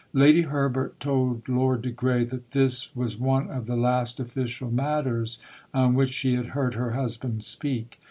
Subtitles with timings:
[0.13, 5.37] Lady Herbert told Lord de Grey that this was one of the last official matters
[5.75, 7.99] on which she had heard her husband speak.